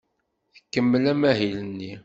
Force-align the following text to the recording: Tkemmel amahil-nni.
Tkemmel 0.55 1.05
amahil-nni. 1.13 1.93